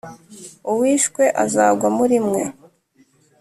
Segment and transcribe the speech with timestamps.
[0.71, 2.41] Uwishwe azagwa muri mwe